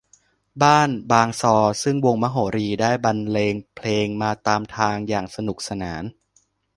[0.63, 6.03] บ้านบางซอซึ่งวงมโหรีได้บรรเลงเพลงมาตามทางอย่างสนุกสนาน